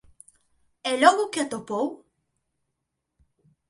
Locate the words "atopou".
1.43-1.87